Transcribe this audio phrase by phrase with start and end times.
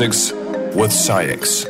[0.00, 1.69] With SAIX.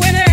[0.00, 0.27] Classics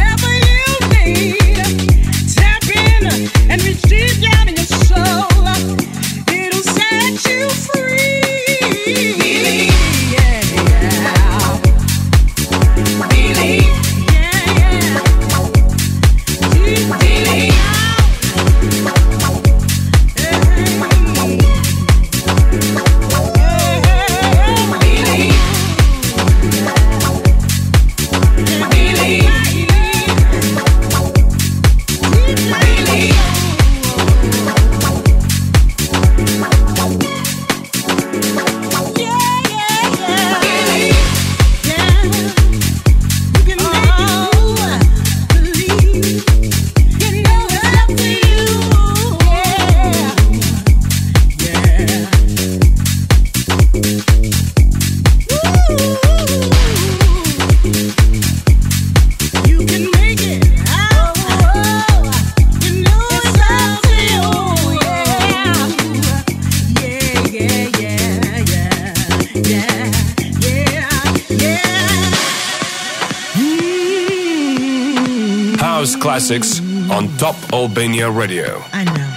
[77.05, 78.63] on Top Albania Radio.
[78.73, 79.11] I know.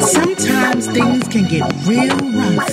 [0.00, 2.70] Sometimes things can get real rough,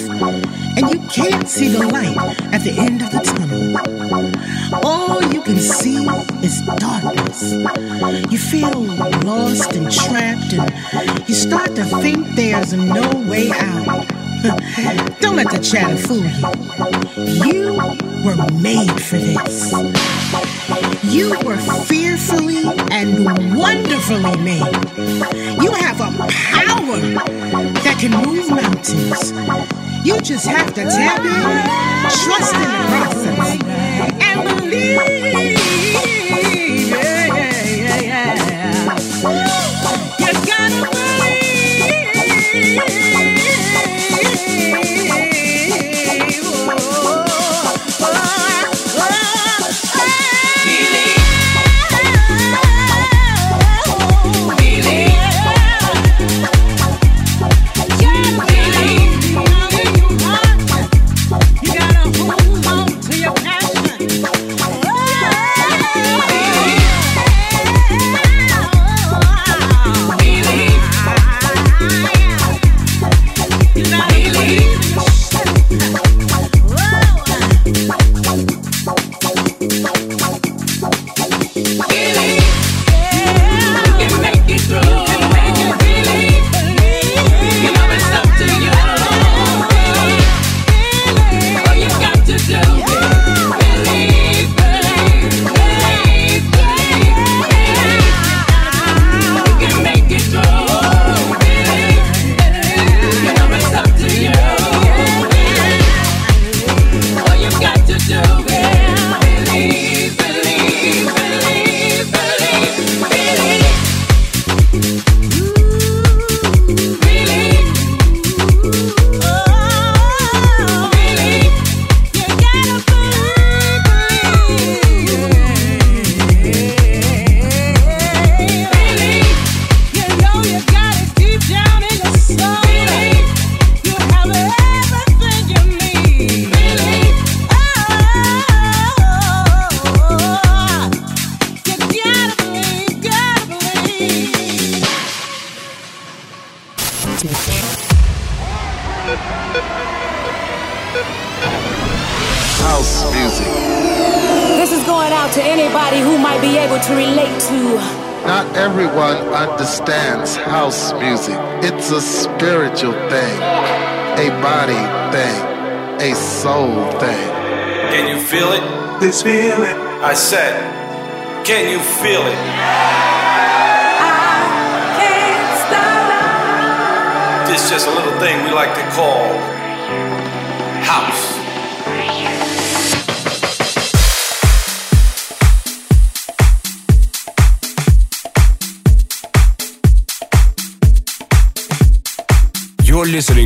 [0.78, 2.18] and you can't see the light
[2.54, 4.86] at the end of the tunnel.
[4.86, 5.98] All you can see
[6.44, 7.54] is darkness.
[8.32, 8.82] You feel
[9.26, 14.08] lost and trapped, and you start to think there's no way out.
[15.22, 16.24] Don't let the chatter fool
[17.46, 17.66] you.
[17.66, 17.74] You
[18.24, 20.25] were made for this.
[21.04, 24.76] You were fearfully and wonderfully made.
[25.62, 27.00] You have a power
[27.84, 29.34] that can move mountains.
[30.06, 33.62] You just have to tap in, trust in the process,
[34.22, 36.15] and believe.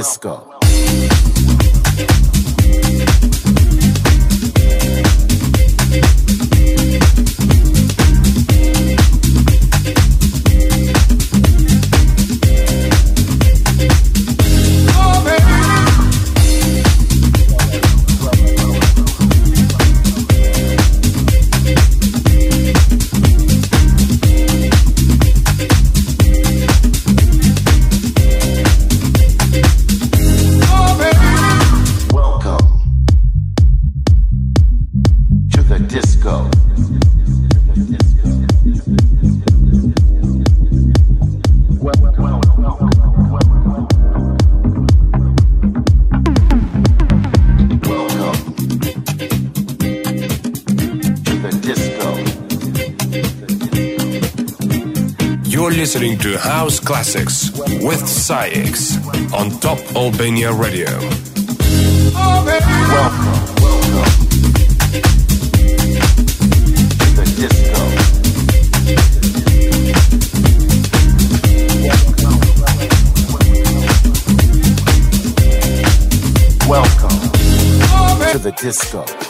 [0.00, 0.49] Disco.
[55.80, 57.50] Listening to House Classics
[57.82, 58.98] with SAIX
[59.32, 60.84] on Top Albania Radio.
[62.12, 63.30] Welcome.
[67.16, 67.80] The disco.
[76.68, 79.29] Welcome to the disco.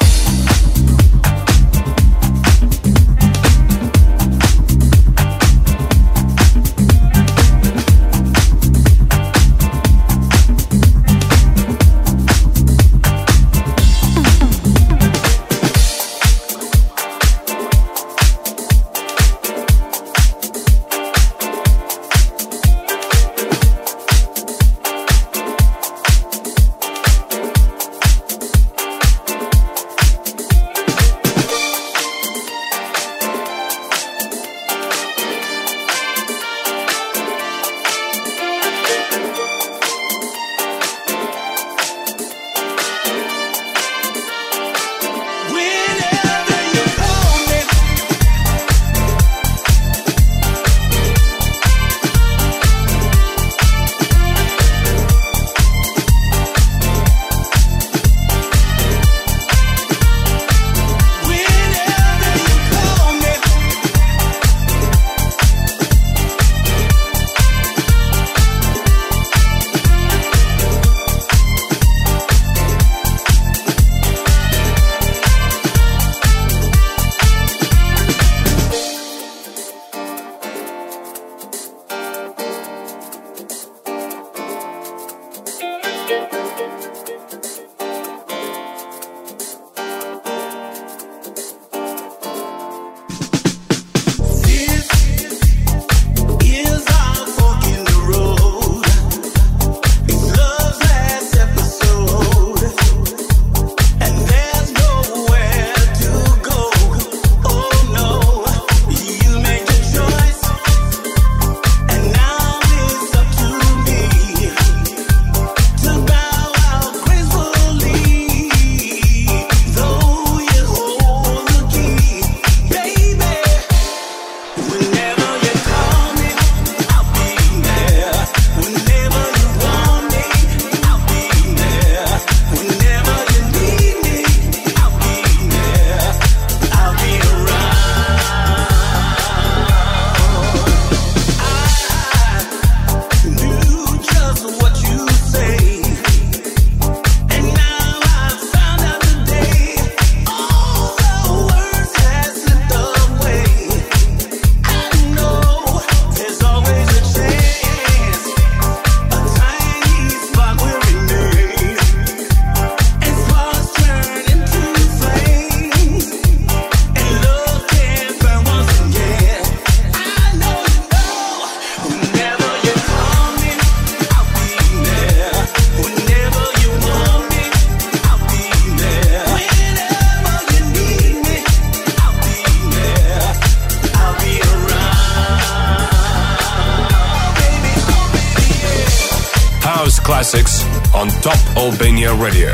[192.21, 192.49] Radio.